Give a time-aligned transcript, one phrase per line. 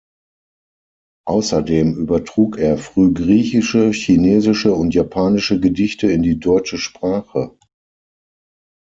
[1.27, 7.55] Außerdem übertrug er frühgriechische, chinesische und japanische Gedichte in die deutsche Sprache.